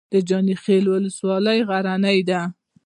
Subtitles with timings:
[0.13, 2.39] د جاني خیل ولسوالۍ غرنۍ ده